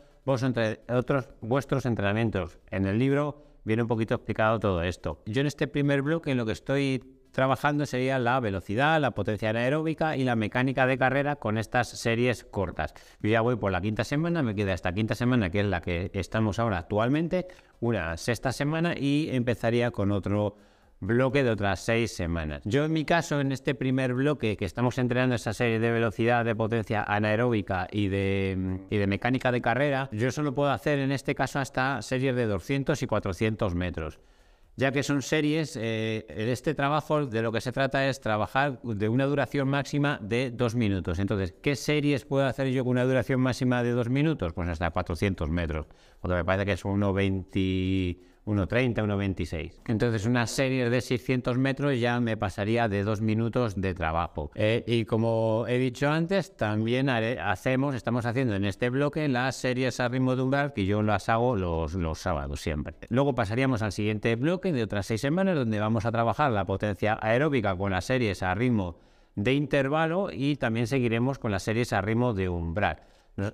vuestros 1.42 1.86
entrenamientos. 1.86 2.58
En 2.72 2.86
el 2.86 2.98
libro 2.98 3.49
viene 3.64 3.82
un 3.82 3.88
poquito 3.88 4.16
explicado 4.16 4.60
todo 4.60 4.84
esto. 4.84 5.22
Yo 5.26 5.42
en 5.42 5.48
este 5.48 5.68
primer 5.68 6.02
bloque 6.02 6.32
en 6.32 6.38
lo 6.38 6.46
que 6.46 6.52
estoy 6.52 7.04
trabajando 7.32 7.86
sería 7.86 8.20
la 8.20 8.40
velocidad, 8.40 9.00
la 9.00 9.12
potencia 9.12 9.50
anaeróbica 9.50 10.18
y 10.18 10.24
la 10.24 10.36
mecánica 10.36 10.86
de 10.86 10.98
carrera 10.98 11.36
con 11.36 11.58
estas 11.58 11.90
series 11.90 12.44
cortas. 12.44 12.94
Yo 13.22 13.30
ya 13.30 13.42
voy 13.42 13.56
por 13.56 13.72
la 13.72 13.82
quinta 13.82 14.04
semana, 14.04 14.42
me 14.42 14.56
queda 14.56 14.74
esta 14.74 14.94
quinta 14.94 15.16
semana 15.16 15.50
que 15.50 15.60
es 15.62 15.66
la 15.66 15.82
que 15.82 16.12
estamos 16.14 16.60
ahora 16.60 16.80
actualmente, 16.80 17.48
una 17.80 18.18
sexta 18.18 18.52
semana 18.52 18.96
y 18.98 19.30
empezaría 19.32 19.92
con 19.92 20.12
otro 20.12 20.58
bloque 21.00 21.44
de 21.44 21.52
otras 21.52 21.80
seis 21.80 22.12
semanas. 22.14 22.62
Yo 22.66 22.86
en 22.86 22.94
mi 22.94 23.06
caso, 23.06 23.40
en 23.40 23.52
este 23.52 23.76
primer 23.76 24.14
bloque 24.14 24.58
que 24.58 24.66
estamos 24.66 24.98
entrenando 24.98 25.36
esa 25.36 25.54
serie 25.54 25.80
de 25.80 25.92
velocidad, 25.92 26.44
de 26.46 26.56
potencia 26.56 27.04
anaeróbica 27.04 27.88
y 27.92 28.08
de, 28.08 29.08
mecánica 29.08 29.52
de 29.52 29.62
carrera, 29.62 30.10
yo 30.12 30.32
solo 30.32 30.54
puedo 30.54 30.72
hacer 30.72 31.00
en 31.00 31.12
este 31.12 31.36
caso 31.36 31.60
hasta 31.60 32.02
series 32.02 32.36
de 32.36 32.46
200 32.46 33.02
y 33.02 33.08
400 33.08 33.76
metros. 33.76 34.20
Ya 34.76 34.94
que 34.94 35.04
son 35.04 35.22
series, 35.22 35.76
eh, 35.76 36.26
en 36.30 36.48
este 36.48 36.74
trabajo 36.74 37.26
de 37.26 37.42
lo 37.42 37.52
que 37.52 37.60
se 37.60 37.74
trata 37.74 38.08
es 38.08 38.22
trabajar 38.22 38.82
de 38.82 39.10
una 39.10 39.26
duración 39.26 39.68
máxima 39.68 40.20
de 40.22 40.52
dos 40.52 40.74
minutos. 40.74 41.20
Entonces, 41.20 41.54
¿qué 41.62 41.76
series 41.76 42.24
puedo 42.24 42.46
hacer 42.46 42.70
yo 42.70 42.86
con 42.86 42.92
una 42.92 43.04
duración 43.04 43.42
máxima 43.42 43.84
de 43.84 43.92
dos 43.92 44.10
minutos? 44.10 44.54
Pues 44.54 44.70
hasta 44.70 44.90
400 44.90 45.50
metros. 45.50 45.88
Porque 46.22 46.36
me 46.36 46.46
parece 46.46 46.66
que 46.66 46.72
es 46.74 46.86
1,20 46.86 48.20
1.30, 48.50 48.96
1.26. 48.96 49.82
Entonces 49.88 50.26
una 50.26 50.48
serie 50.48 50.90
de 50.90 51.02
600 51.02 51.58
metros 51.58 52.00
ya 52.00 52.20
me 52.20 52.38
pasaría 52.38 52.88
de 52.88 53.04
dos 53.04 53.22
minutos 53.22 53.80
de 53.80 53.94
trabajo. 53.94 54.52
Eh, 54.56 54.84
y 54.88 55.06
como 55.06 55.66
he 55.68 55.78
dicho 55.78 56.10
antes, 56.10 56.56
también 56.58 57.10
hacemos, 57.10 57.96
estamos 57.96 58.26
haciendo 58.26 58.56
en 58.56 58.66
este 58.66 58.90
bloque 58.90 59.28
las 59.28 59.56
series 59.56 60.00
a 60.00 60.08
ritmo 60.08 60.36
de 60.36 60.42
umbral 60.42 60.74
que 60.74 60.86
yo 60.86 61.02
las 61.02 61.30
hago 61.30 61.56
los, 61.56 61.94
los 61.94 62.20
sábados 62.20 62.62
siempre. 62.62 62.96
Luego 63.10 63.36
pasaríamos 63.36 63.82
al 63.82 63.92
siguiente 63.92 64.36
bloque 64.36 64.74
de 64.74 64.84
otras 64.84 65.06
seis 65.06 65.22
semanas 65.22 65.56
donde 65.56 65.80
vamos 65.80 66.06
a 66.06 66.12
trabajar 66.12 66.52
la 66.52 66.66
potencia 66.66 67.18
aeróbica 67.22 67.76
con 67.76 67.92
las 67.92 68.06
series 68.06 68.44
a 68.44 68.56
ritmo 68.56 68.98
de 69.36 69.54
intervalo 69.54 70.30
y 70.32 70.56
también 70.56 70.88
seguiremos 70.88 71.40
con 71.40 71.52
las 71.52 71.64
series 71.64 71.94
a 71.94 72.02
ritmo 72.02 72.34
de 72.34 72.50
umbral. 72.50 73.04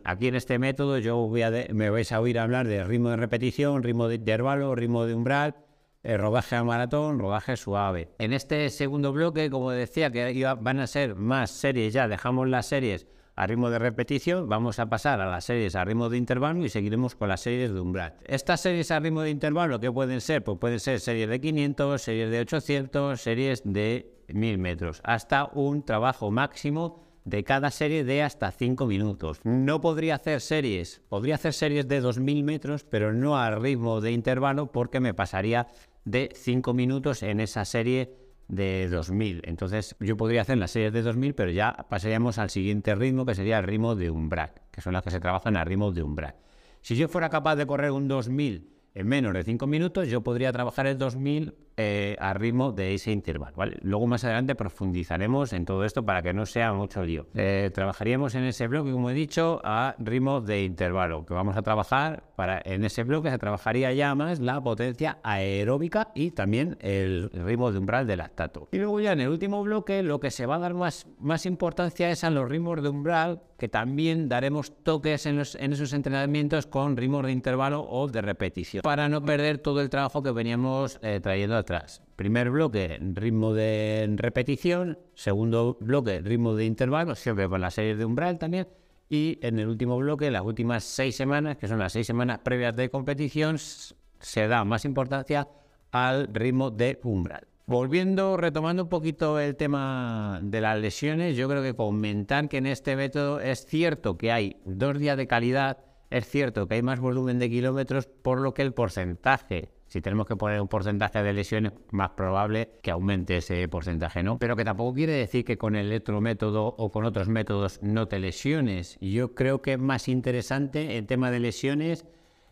Aquí 0.04 0.28
en 0.28 0.36
este 0.36 0.60
método 0.60 0.98
yo 0.98 1.18
voy 1.18 1.42
a 1.42 1.52
me 1.74 1.90
vais 1.90 2.12
a 2.12 2.20
oír 2.20 2.40
hablar 2.40 2.68
de 2.68 2.84
ritmo 2.84 3.10
de 3.10 3.18
repetición, 3.18 3.84
ritmo 3.84 4.08
de 4.08 4.16
intervalo, 4.16 4.76
ritmo 4.76 5.06
de 5.06 5.14
umbral, 5.14 5.56
eh, 6.04 6.18
rodaje 6.18 6.56
a 6.56 6.64
maratón, 6.64 7.20
rodaje 7.20 7.58
suave. 7.58 8.10
En 8.20 8.32
este 8.32 8.70
segundo 8.70 9.12
bloque, 9.12 9.50
como 9.50 9.72
decía, 9.72 10.12
que 10.12 10.46
van 10.60 10.80
a 10.80 10.88
ser 10.88 11.16
más 11.16 11.50
series 11.50 11.94
ya, 11.94 12.08
dejamos 12.08 12.48
las 12.48 12.68
series 12.68 13.08
a 13.36 13.48
ritmo 13.48 13.70
de 13.70 13.80
repetición, 13.80 14.48
vamos 14.48 14.80
a 14.80 14.86
pasar 14.88 15.20
a 15.20 15.30
las 15.30 15.46
series 15.46 15.76
a 15.76 15.84
ritmo 15.84 16.10
de 16.10 16.18
intervalo 16.18 16.64
y 16.64 16.70
seguiremos 16.70 17.16
con 17.16 17.30
las 17.30 17.42
series 17.42 17.74
de 17.74 17.80
umbral. 17.80 18.14
Estas 18.26 18.62
series 18.62 18.92
a 18.92 19.00
ritmo 19.00 19.22
de 19.22 19.30
intervalo, 19.30 19.80
¿qué 19.80 19.92
pueden 19.92 20.22
ser? 20.22 20.44
Pues 20.44 20.58
pueden 20.58 20.80
ser 20.80 21.00
series 21.00 21.28
de 21.28 21.42
500, 21.42 22.02
series 22.02 22.32
de 22.32 22.40
800, 22.40 23.20
series 23.20 23.62
de 23.66 24.24
1000 24.30 24.58
metros, 24.58 25.02
hasta 25.04 25.46
un 25.54 25.84
trabajo 25.84 26.32
máximo 26.32 27.04
de 27.26 27.44
cada 27.44 27.72
serie 27.72 28.04
de 28.04 28.22
hasta 28.24 28.52
5 28.52 28.86
minutos. 28.86 29.42
No 29.44 29.82
podría 29.82 30.16
hacer 30.16 30.42
series, 30.42 31.02
podría 31.10 31.36
hacer 31.36 31.54
series 31.54 31.88
de 31.88 32.02
2.000 32.02 32.44
metros, 32.44 32.84
pero 32.84 33.14
no 33.14 33.38
al 33.38 33.62
ritmo 33.62 34.00
de 34.00 34.12
intervalo 34.12 34.72
porque 34.72 35.00
me 35.00 35.14
pasaría 35.14 35.68
de 36.06 36.30
5 36.34 36.74
minutos 36.74 37.24
en 37.24 37.40
esa 37.40 37.66
serie 37.66 38.14
de 38.48 38.88
2000. 38.90 39.42
Entonces 39.46 39.96
yo 40.00 40.16
podría 40.18 40.44
hacer 40.44 40.60
las 40.60 40.72
series 40.72 40.94
de 40.94 41.02
2000, 41.02 41.34
pero 41.34 41.52
ya 41.52 41.88
pasaríamos 41.90 42.38
al 42.38 42.52
siguiente 42.52 42.94
ritmo 42.94 43.26
que 43.26 43.34
sería 43.34 43.58
el 43.58 43.66
ritmo 43.66 43.96
de 43.96 44.12
umbral, 44.12 44.54
que 44.72 44.82
son 44.82 44.94
las 44.94 45.04
que 45.04 45.10
se 45.10 45.20
trabajan 45.20 45.58
a 45.58 45.66
ritmo 45.66 45.92
de 45.92 46.04
umbral. 46.04 46.36
Si 46.82 46.96
yo 46.96 47.08
fuera 47.08 47.30
capaz 47.30 47.56
de 47.56 47.66
correr 47.66 47.90
un 47.90 48.08
2000 48.08 48.70
en 48.94 49.08
menos 49.08 49.34
de 49.34 49.44
5 49.44 49.66
minutos, 49.66 50.08
yo 50.08 50.22
podría 50.22 50.54
trabajar 50.54 50.86
el 50.86 51.00
2000 51.00 51.56
eh, 51.78 52.16
a 52.20 52.34
ritmo 52.34 52.72
de 52.72 52.94
ese 52.94 53.12
intervalo. 53.12 53.56
¿vale? 53.56 53.78
Luego 53.82 54.08
más 54.08 54.24
adelante 54.24 54.56
profundizaremos 54.56 55.54
en 55.54 55.66
todo 55.66 55.84
esto 55.84 56.06
para 56.06 56.22
que 56.22 56.34
no 56.34 56.46
sea 56.46 56.74
mucho 56.74 57.04
lío. 57.04 57.28
Eh, 57.36 57.72
trabajaríamos 57.74 58.36
en 58.36 58.44
ese 58.44 58.68
bloque, 58.68 58.92
como 58.92 59.10
he 59.10 59.14
dicho, 59.14 59.62
a 59.64 59.96
ritmo 60.00 60.42
de 60.42 60.64
intervalo, 60.64 61.26
que 61.26 61.34
vamos 61.34 61.58
a 61.58 61.62
trabajar 61.62 62.24
para 62.36 62.62
en 62.64 62.84
ese 62.84 63.04
bloque 63.04 63.30
se 63.30 63.38
trabajaría 63.38 63.94
ya 63.94 64.14
más 64.16 64.40
la 64.40 64.62
potencia 64.62 65.20
aeróbica 65.24 66.10
y 66.16 66.32
también 66.32 66.78
el 66.82 67.30
ritmo 67.32 67.72
de 67.72 67.80
umbral 67.80 68.08
de 68.08 68.18
lactato. 68.18 68.68
Y 68.72 68.78
luego 68.78 69.00
ya 69.00 69.14
en 69.14 69.22
el 69.22 69.30
último 69.30 69.64
bloque 69.64 70.04
lo 70.04 70.20
que 70.20 70.32
se 70.32 70.46
va 70.46 70.56
a 70.56 70.60
dar 70.60 70.74
más, 70.74 71.08
más 71.20 71.46
importancia 71.46 72.10
es 72.10 72.24
a 72.24 72.30
los 72.30 72.50
ritmos 72.50 72.82
de 72.82 72.90
umbral, 72.90 73.42
que 73.58 73.70
también 73.70 74.28
daremos 74.28 74.74
toques 74.84 75.26
en, 75.26 75.42
en 75.60 75.74
esos 75.74 75.94
entrenamientos 75.94 76.68
con 76.68 76.98
ritmos 76.98 77.26
de 77.26 77.32
intervalo 77.32 77.86
o 77.90 78.08
de 78.08 78.22
repetición, 78.22 78.82
para 78.82 79.08
no 79.08 79.24
perder 79.24 79.60
todo 79.60 79.82
el 79.82 79.90
trabajo 79.90 80.22
que 80.22 80.32
veníamos 80.32 81.00
eh, 81.02 81.20
trayendo 81.22 81.56
atrás. 81.66 82.02
Primer 82.16 82.52
bloque, 82.52 82.98
ritmo 83.14 83.54
de 83.54 84.08
repetición. 84.16 85.00
Segundo 85.16 85.78
bloque, 85.82 86.22
ritmo 86.22 86.56
de 86.56 86.66
intervalo, 86.66 87.16
siempre 87.16 87.50
con 87.50 87.62
la 87.62 87.72
serie 87.72 87.96
de 87.96 88.06
umbral 88.06 88.38
también. 88.38 88.68
Y 89.10 89.40
en 89.42 89.60
el 89.60 89.68
último 89.68 89.98
bloque, 89.98 90.32
las 90.32 90.44
últimas 90.44 90.84
seis 90.84 91.16
semanas, 91.16 91.58
que 91.58 91.68
son 91.68 91.80
las 91.80 91.94
seis 91.94 92.08
semanas 92.08 92.40
previas 92.44 92.76
de 92.76 92.90
competición, 92.90 93.58
se 93.58 94.48
da 94.48 94.64
más 94.64 94.86
importancia 94.86 95.48
al 95.92 96.28
ritmo 96.34 96.72
de 96.72 97.00
umbral. 97.04 97.48
Volviendo, 97.68 98.38
retomando 98.38 98.84
un 98.84 98.90
poquito 98.90 99.40
el 99.40 99.56
tema 99.56 100.40
de 100.44 100.62
las 100.62 100.80
lesiones, 100.80 101.36
yo 101.36 101.50
creo 101.50 101.64
que 101.64 101.76
comentar 101.76 102.48
que 102.48 102.58
en 102.58 102.68
este 102.68 102.96
método 102.96 103.40
es 103.40 103.66
cierto 103.66 104.18
que 104.18 104.32
hay 104.32 104.58
dos 104.66 105.00
días 105.00 105.18
de 105.18 105.28
calidad, 105.28 105.80
es 106.12 106.28
cierto 106.28 106.68
que 106.68 106.76
hay 106.76 106.84
más 106.84 107.00
volumen 107.00 107.40
de 107.40 107.50
kilómetros, 107.50 108.06
por 108.06 108.40
lo 108.40 108.54
que 108.54 108.62
el 108.62 108.74
porcentaje, 108.74 109.75
si 109.96 110.02
tenemos 110.02 110.28
que 110.28 110.36
poner 110.36 110.60
un 110.60 110.68
porcentaje 110.68 111.24
de 111.24 111.32
lesiones, 111.32 111.72
más 111.92 112.10
probable 112.10 112.68
que 112.82 112.92
aumente 112.92 113.38
ese 113.38 113.66
porcentaje, 113.70 114.24
¿no? 114.24 114.38
Pero 114.38 114.58
que 114.58 114.66
tampoco 114.66 114.94
quiere 114.94 115.14
decir 115.14 115.46
que 115.46 115.58
con 115.58 115.78
el 115.78 115.94
otro 115.94 116.20
método 116.20 116.76
o 116.78 116.92
con 116.92 117.06
otros 117.06 117.30
métodos 117.30 117.80
no 117.82 118.10
te 118.10 118.20
lesiones. 118.20 118.98
Yo 119.00 119.36
creo 119.36 119.62
que 119.62 119.72
es 119.72 119.80
más 119.80 120.10
interesante 120.10 120.98
el 120.98 121.06
tema 121.06 121.32
de 121.32 121.40
lesiones 121.40 122.06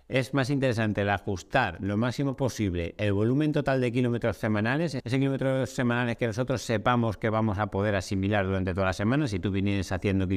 es 0.07 0.33
más 0.33 0.49
interesante 0.49 1.01
el 1.01 1.09
ajustar 1.09 1.79
lo 1.81 1.97
máximo 1.97 2.37
posible 2.37 2.95
el 2.97 3.11
volumen 3.11 3.51
total 3.51 3.81
de 3.81 3.91
kilómetros 3.91 4.37
semanales, 4.37 4.95
ese 4.95 5.19
kilómetros 5.19 5.69
semanales 5.69 6.15
que 6.15 6.27
nosotros 6.27 6.61
sepamos 6.61 7.17
que 7.17 7.29
vamos 7.29 7.57
a 7.59 7.67
poder 7.67 7.95
asimilar 7.95 8.45
durante 8.45 8.73
toda 8.73 8.87
la 8.87 8.93
semana. 8.93 9.27
Si 9.27 9.39
tú 9.39 9.51
vienes 9.51 9.91
haciendo 9.91 10.29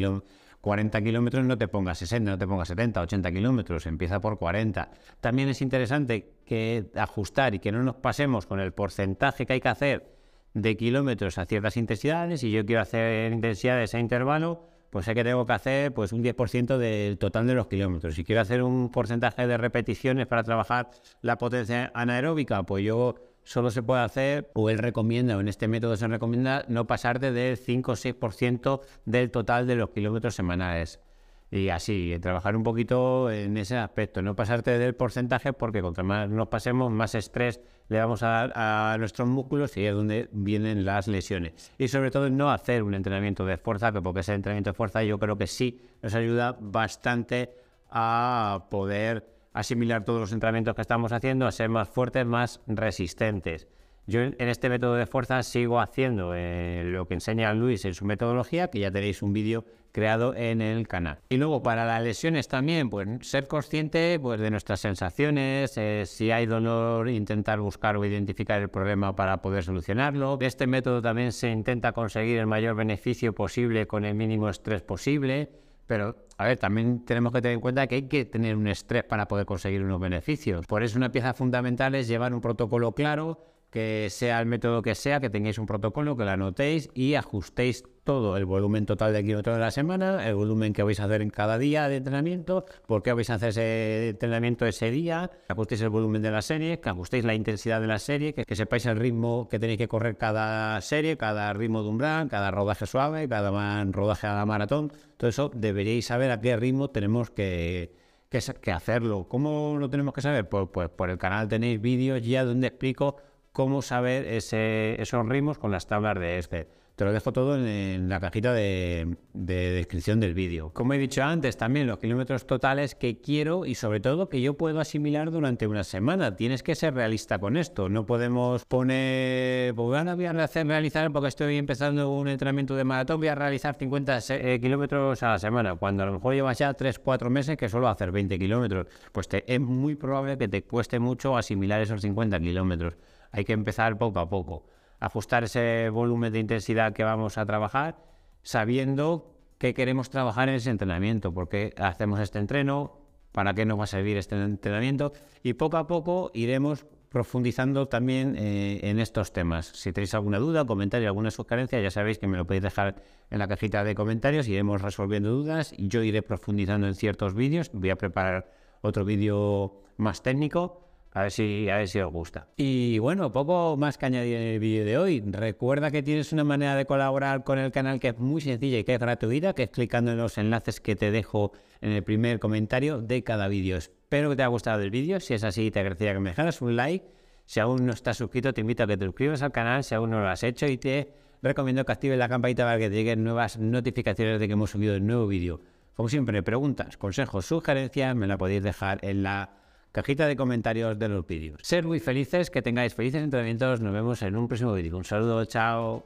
40 0.67 1.01
kilómetros, 1.01 1.45
no 1.45 1.57
te 1.57 1.69
pongas 1.69 1.97
60, 1.99 2.29
no 2.29 2.39
te 2.39 2.45
pongas 2.45 2.67
70, 2.67 3.01
80 3.01 3.31
kilómetros, 3.31 3.87
empieza 3.87 4.19
por 4.21 4.37
40. 4.37 4.91
También 5.21 5.49
es 5.49 5.63
interesante 5.63 6.41
que 6.45 6.91
ajustar 6.97 7.55
y 7.55 7.61
que 7.61 7.71
no 7.71 7.85
nos 7.85 7.95
pasemos 7.95 8.47
con 8.47 8.59
el 8.59 8.73
porcentaje 8.73 9.47
que 9.47 9.53
hay 9.53 9.61
que 9.61 9.69
hacer 9.69 10.17
de 10.55 10.77
kilómetros 10.77 11.39
a 11.39 11.47
ciertas 11.47 11.77
intensidades. 11.77 12.41
Si 12.41 12.51
yo 12.51 12.67
quiero 12.67 12.83
hacer 12.83 13.33
intensidades 13.33 13.95
a 13.95 14.01
intervalo, 14.01 14.67
pues 14.91 15.05
sé 15.05 15.15
que 15.15 15.23
tengo 15.23 15.47
que 15.47 15.53
hacer 15.53 15.95
pues 15.95 16.13
un 16.13 16.25
10% 16.25 16.79
del 16.79 17.17
total 17.17 17.47
de 17.47 17.55
los 17.55 17.69
kilómetros. 17.69 18.17
Si 18.17 18.25
quiero 18.25 18.41
hacer 18.41 18.65
un 18.65 18.91
porcentaje 18.91 19.47
de 19.47 19.57
repeticiones 19.57 20.27
para 20.27 20.43
trabajar 20.43 20.91
la 21.23 21.39
potencia 21.39 21.93
anaeróbica, 21.95 22.65
pues 22.65 22.85
yo 22.85 23.15
solo 23.47 23.71
se 23.71 23.83
puede 23.83 24.03
hacer, 24.03 24.51
o 24.55 24.69
él 24.71 24.79
recomienda, 24.79 25.37
o 25.37 25.41
en 25.41 25.47
este 25.47 25.69
método 25.69 25.97
se 25.97 26.09
recomienda, 26.09 26.65
no 26.69 26.87
pasarte 26.89 27.31
del 27.31 27.57
5 27.57 27.93
o 27.93 27.95
6% 27.95 28.81
del 29.05 29.31
total 29.31 29.69
de 29.69 29.77
los 29.77 29.91
kilómetros 29.91 30.35
semanales. 30.35 31.01
Y 31.49 31.69
así, 31.69 32.19
trabajar 32.21 32.57
un 32.57 32.65
poquito 32.65 33.31
en 33.31 33.57
ese 33.57 33.77
aspecto, 33.77 34.21
no 34.21 34.35
pasarte 34.35 34.79
del 34.79 34.97
porcentaje 34.97 35.53
porque 35.53 35.81
contra 35.81 36.03
más 36.03 36.29
nos 36.29 36.49
pasemos, 36.49 36.91
más 36.91 37.15
estrés 37.15 37.61
le 37.89 38.01
vamos 38.01 38.25
a 38.25 38.29
dar 38.29 38.53
a 38.57 38.97
nuestros 38.99 39.29
músculos 39.29 39.77
y 39.77 39.87
es 39.87 39.95
donde 39.95 40.29
vienen 40.33 40.85
las 40.85 41.07
lesiones. 41.07 41.73
Y 41.79 41.87
sobre 41.87 42.11
todo 42.11 42.29
no 42.31 42.51
hacer 42.51 42.83
un 42.83 42.95
entrenamiento 42.95 43.47
de 43.47 43.59
fuerza, 43.59 43.93
que 43.93 44.03
porque 44.03 44.21
ese 44.21 44.35
entrenamiento 44.35 44.71
de 44.71 44.75
fuerza 44.75 45.05
yo 45.05 45.21
creo 45.21 45.39
que 45.39 45.47
sí 45.47 45.81
nos 46.03 46.17
ayuda 46.17 46.57
bastante 46.61 47.55
a 47.91 48.67
poder 48.71 49.36
asimilar 49.57 50.05
todos 50.05 50.21
los 50.21 50.33
entrenamientos 50.33 50.75
que 50.75 50.83
estamos 50.83 51.13
haciendo, 51.13 51.47
a 51.47 51.53
ser 51.53 51.69
más 51.69 51.89
fuertes, 51.89 52.27
más 52.27 52.61
resistentes. 52.67 53.67
Yo 54.09 54.21
en 54.21 54.35
este 54.39 54.69
método 54.69 54.95
de 54.95 55.07
fuerza 55.07 55.43
sigo 55.43 55.81
haciendo 55.81 56.33
eh, 56.33 56.83
lo 56.85 57.09
que 57.09 57.15
enseña 57.15 57.53
Luis 57.55 57.85
en 57.85 57.95
su 57.95 58.05
metodología, 58.05 58.69
que 58.69 58.79
ya 58.79 58.93
tenéis 58.93 59.21
un 59.21 59.33
vídeo 59.33 59.65
creado 59.91 60.33
en 60.37 60.61
el 60.61 60.87
canal. 60.87 61.19
Y 61.29 61.39
luego 61.39 61.63
para 61.63 61.85
las 61.85 62.03
lesiones 62.03 62.47
también, 62.47 62.89
pues 62.89 63.09
ser 63.23 63.49
consciente 63.49 64.21
pues, 64.21 64.39
de 64.39 64.51
nuestras 64.53 64.79
sensaciones, 64.79 65.77
eh, 65.77 66.05
si 66.07 66.31
hay 66.31 66.47
dolor, 66.47 67.09
intentar 67.09 67.59
buscar 67.59 67.97
o 67.97 68.05
identificar 68.05 68.63
el 68.63 68.69
problema 68.69 69.17
para 69.17 69.43
poder 69.43 69.65
solucionarlo. 69.65 70.39
Este 70.41 70.69
método 70.69 71.03
también 71.03 71.33
se 71.33 71.51
intenta 71.51 71.91
conseguir 71.91 72.39
el 72.39 72.47
mayor 72.47 72.77
beneficio 72.77 73.35
posible 73.35 73.89
con 73.89 74.05
el 74.05 74.15
mínimo 74.15 74.49
estrés 74.49 74.83
posible. 74.83 75.51
Pero, 75.87 76.17
a 76.37 76.45
ver, 76.45 76.59
también 76.59 77.05
tenemos 77.05 77.33
que 77.33 77.41
tener 77.41 77.55
en 77.55 77.61
cuenta 77.61 77.87
que 77.87 77.97
hay 77.97 78.09
que 78.09 78.25
tener 78.25 78.57
un 78.57 78.67
estrés 78.67 79.05
para 79.05 79.29
poder 79.29 79.47
conseguir 79.47 79.83
unos 79.83 80.01
beneficios. 80.01 80.67
Por 80.67 80.83
eso 80.83 80.99
una 80.99 81.13
pieza 81.13 81.33
fundamental 81.33 81.95
es 81.95 82.09
llevar 82.09 82.35
un 82.35 82.41
protocolo 82.41 82.93
claro, 82.93 83.39
que 83.77 84.09
sea 84.09 84.41
el 84.41 84.47
método 84.47 84.81
que 84.81 84.95
sea, 84.95 85.21
que 85.21 85.29
tengáis 85.29 85.59
un 85.59 85.67
protocolo, 85.67 86.17
que 86.17 86.25
lo 86.25 86.31
anotéis 86.31 86.89
y 86.95 87.13
ajustéis 87.13 87.85
todo 88.05 88.39
el 88.39 88.47
volumen 88.47 88.87
total 88.87 89.13
de 89.13 89.23
kilómetros 89.23 89.57
de 89.57 89.61
la 89.61 89.71
semana, 89.71 90.27
el 90.27 90.35
volumen 90.35 90.73
que 90.73 90.83
vais 90.83 90.99
a 90.99 91.05
hacer 91.05 91.21
en 91.21 91.29
cada 91.29 91.59
día 91.59 91.87
de 91.87 91.97
entrenamiento, 91.97 92.65
por 92.87 93.03
qué 93.03 93.13
vais 93.13 93.29
a 93.29 93.35
hacer 93.35 93.51
ese 93.51 94.09
entrenamiento 94.09 94.65
ese 94.65 94.91
día, 94.91 95.31
que 95.47 95.53
ajustéis 95.53 95.83
el 95.83 95.91
volumen 95.91 96.23
de 96.23 96.31
la 96.31 96.41
serie, 96.41 96.81
que 96.81 96.89
ajustéis 96.89 97.27
la 97.27 97.35
intensidad 97.35 97.83
de 97.83 97.87
la 97.87 97.99
serie, 97.99 98.33
que, 98.33 98.57
sepáis 98.57 98.87
el 98.87 98.97
ritmo 98.97 99.47
que 99.51 99.59
tenéis 99.59 99.77
que 99.77 99.89
correr 99.89 100.17
cada 100.17 100.81
serie, 100.81 101.19
cada 101.19 101.53
ritmo 101.53 101.83
de 101.83 101.91
umbral, 101.91 102.29
cada 102.31 102.51
rodaje 102.51 102.87
suave, 102.87 103.29
cada 103.29 103.85
rodaje 103.85 104.27
a 104.27 104.37
la 104.37 104.47
maratón. 104.47 104.91
Todo 105.19 105.29
eso 105.29 105.51
deberíais 105.55 106.07
saber 106.07 106.31
a 106.31 106.41
qué 106.41 106.57
ritmo 106.57 106.89
tenemos 106.89 107.29
que, 107.29 107.93
que, 108.31 108.73
hacerlo. 108.73 109.29
¿Cómo 109.29 109.77
lo 109.79 109.91
tenemos 109.91 110.15
que 110.15 110.23
saber? 110.23 110.49
Pues, 110.49 110.67
pues 110.73 110.89
por 110.89 111.11
el 111.11 111.19
canal 111.19 111.47
tenéis 111.47 111.79
vídeos 111.79 112.23
ya 112.23 112.43
donde 112.43 112.69
explico 112.69 113.17
cómo 113.57 113.81
saber 113.81 114.27
ese, 114.27 115.01
esos 115.01 115.27
ritmos 115.27 115.57
con 115.57 115.71
las 115.71 115.87
tablas 115.87 116.21
de 116.21 116.37
este. 116.37 116.69
Te 116.95 117.07
lo 117.07 117.13
dejo 117.13 117.33
todo 117.33 117.57
en, 117.57 118.07
la 118.07 118.21
cajita 118.21 118.53
de, 118.53 119.17
descripción 119.33 120.21
del 120.21 120.35
vídeo. 120.35 120.75
Como 120.75 120.93
he 120.93 120.99
dicho 120.99 121.23
antes, 121.23 121.57
también 121.57 121.87
los 121.87 121.99
kilómetros 121.99 122.47
totales 122.47 122.95
que 122.95 123.23
quiero 123.23 123.65
y 123.65 123.75
sobre 123.75 124.01
todo 124.01 124.29
que 124.29 124.43
yo 124.43 124.59
puedo 124.59 124.79
asimilar 124.79 125.31
durante 125.31 125.67
una 125.67 125.85
semana. 125.85 126.37
Tienes 126.37 126.63
que 126.63 126.75
ser 126.75 126.93
realista 126.93 127.39
con 127.39 127.57
esto. 127.57 127.89
No 127.89 128.05
podemos 128.05 128.67
poner, 128.67 129.75
pues 129.75 129.99
ahora 129.99 130.15
voy 130.17 130.27
a 130.27 130.33
realizar, 130.35 131.11
porque 131.11 131.29
estoy 131.29 131.57
empezando 131.57 132.11
un 132.11 132.29
entrenamiento 132.29 132.77
de 132.77 132.85
maratón, 132.85 133.21
voy 133.21 133.29
a 133.29 133.35
realizar 133.35 133.75
50 133.75 134.19
eh, 134.29 134.61
kilómetros 134.61 135.23
a 135.23 135.31
la 135.31 135.39
semana. 135.39 135.77
Cuando 135.77 136.03
a 136.03 136.07
lo 136.07 136.13
mejor 136.13 136.35
llevas 136.35 136.59
ya 136.59 136.77
3-4 136.77 137.31
meses 137.31 137.57
que 137.57 137.71
solo 137.71 137.89
hacer 137.89 138.13
20 138.13 138.39
kilómetros, 138.39 138.87
pues 139.13 139.29
es 139.31 139.61
muy 139.61 139.95
probable 139.95 140.37
que 140.37 140.47
te 140.47 140.63
cueste 140.63 140.99
mucho 140.99 141.39
asimilar 141.39 141.81
esos 141.81 142.03
50 142.03 142.39
kilómetros. 142.39 142.97
Hay 143.33 143.45
que 143.45 143.53
empezar 143.53 143.99
poco 143.99 144.19
a 144.19 144.29
poco, 144.29 144.67
ajustar 145.01 145.45
ese 145.45 145.89
volumen 145.91 146.33
de 146.33 146.41
intensidad 146.41 146.93
que 146.93 147.05
vamos 147.05 147.39
a 147.39 147.47
trabajar, 147.47 147.97
sabiendo 148.43 149.35
que 149.59 149.75
queremos 149.75 150.11
trabajar 150.11 150.49
en 150.49 150.57
ese 150.57 150.71
entrenamiento, 150.71 151.33
porque 151.33 151.75
hacemos 151.79 152.21
este 152.21 152.39
entreno, 152.39 153.01
para 153.33 153.55
qué 153.55 153.67
nos 153.67 153.79
va 153.79 153.85
a 153.85 153.87
servir 153.89 154.17
este 154.17 154.35
entrenamiento, 154.37 155.13
y 155.43 155.55
poco 155.55 155.77
a 155.77 155.87
poco 155.87 156.31
iremos 156.35 156.87
profundizando 157.09 157.87
también 157.87 158.35
eh, 158.37 158.81
en 158.83 158.99
estos 158.99 159.33
temas. 159.33 159.67
Si 159.67 159.93
tenéis 159.93 160.15
alguna 160.15 160.39
duda, 160.39 160.65
comentario, 160.65 161.09
alguna 161.09 161.31
sugerencia, 161.31 161.81
ya 161.81 161.91
sabéis 161.91 162.19
que 162.19 162.27
me 162.27 162.37
lo 162.37 162.47
podéis 162.47 162.63
dejar 162.63 162.97
en 163.31 163.39
la 163.39 163.49
cajita 163.49 163.85
de 163.85 163.95
comentarios, 163.95 164.49
iremos 164.49 164.83
resolviendo 164.83 165.31
dudas, 165.31 165.75
yo 165.79 166.03
iré 166.03 166.23
profundizando 166.23 166.87
en 166.87 166.95
ciertos 166.95 167.35
vídeos, 167.35 167.71
voy 167.73 167.91
a 167.91 167.97
preparar 167.97 168.51
otro 168.83 169.05
vídeo 169.05 169.83
más 169.97 170.23
técnico 170.23 170.86
a 171.17 171.23
ver 171.23 171.31
si, 171.31 171.71
a 171.71 171.79
ver 171.79 171.89
si 171.89 171.99
os 171.99 172.13
gusta. 172.13 172.47
Y 172.59 172.99
bueno, 172.99 173.33
poco 173.33 173.75
más 173.79 173.97
que 173.97 174.05
añadir 174.05 174.37
en 174.37 174.43
el 174.43 174.59
vídeo 174.59 174.85
de 174.85 174.99
hoy. 174.99 175.23
Recuerda 175.27 175.91
que 175.91 176.03
tienes 176.03 176.31
una 176.35 176.45
manera 176.45 176.77
de 176.77 176.85
colaborar 176.85 177.43
con 177.43 177.59
el 177.59 177.73
canal 177.73 178.01
que 178.01 178.09
es 178.09 178.19
muy 178.19 178.43
sencilla 178.43 178.81
y 178.81 178.85
que 178.85 178.93
es 178.93 179.01
gratuita, 179.01 179.55
que 179.55 179.63
es 179.63 179.71
clicando 179.71 180.13
en 180.13 180.19
los 180.19 180.37
enlaces 180.37 180.79
que 180.79 180.95
te 180.95 181.11
dejo 181.11 181.53
en 181.81 181.93
el 181.93 182.03
primer 182.05 182.39
comentario 182.39 183.01
de 183.01 183.25
cada 183.25 183.49
vídeo. 183.49 183.79
Espero 183.79 184.29
que 184.29 184.37
te 184.37 184.43
haya 184.43 184.49
gustado 184.49 184.83
el 184.83 184.91
vídeo. 184.91 185.19
Si 185.19 185.33
es 185.33 185.43
así, 185.43 185.71
te 185.71 185.81
agradecería 185.81 186.13
que 186.13 186.21
me 186.21 186.31
dejaras 186.31 186.61
un 186.61 186.77
like. 186.77 187.07
Si 187.47 187.61
aún 187.61 187.87
no 187.87 187.95
estás 187.95 188.19
suscrito, 188.19 188.53
te 188.53 188.61
invito 188.61 188.83
a 188.83 188.87
que 188.87 188.99
te 188.99 189.07
suscribas 189.07 189.41
al 189.41 189.53
canal 189.53 189.85
si 189.85 189.95
aún 189.95 190.11
no 190.11 190.21
lo 190.21 190.29
has 190.29 190.43
hecho 190.43 190.67
y 190.67 190.77
te 190.77 191.15
recomiendo 191.41 191.87
que 191.87 191.93
actives 191.93 192.19
la 192.19 192.29
campanita 192.29 192.65
para 192.65 192.77
que 192.77 192.91
te 192.91 192.95
lleguen 192.95 193.25
nuevas 193.25 193.59
notificaciones 193.59 194.39
de 194.39 194.49
que 194.49 194.53
hemos 194.53 194.69
subido 194.69 194.95
el 194.95 195.07
nuevo 195.07 195.27
vídeo. 195.27 195.63
Como 195.95 196.11
siempre, 196.11 196.43
preguntas, 196.43 196.99
consejos, 196.99 197.47
sugerencias, 197.47 198.15
me 198.15 198.27
la 198.27 198.37
podéis 198.37 198.63
dejar 198.63 198.99
en 199.01 199.23
la 199.23 199.65
cajita 199.97 200.27
de 200.27 200.37
comentarios 200.37 200.99
de 200.99 201.09
los 201.09 201.27
vídeos. 201.27 201.59
Ser 201.63 201.87
muy 201.87 202.01
felices, 202.01 202.51
que 202.51 202.61
tengáis 202.61 202.95
felices 202.95 203.23
entrenamientos, 203.23 203.81
nos 203.81 203.95
vemos 203.95 204.21
en 204.21 204.37
un 204.37 204.47
próximo 204.47 204.75
vídeo. 204.75 204.95
Un 204.95 205.05
saludo, 205.07 205.43
chao. 205.47 206.05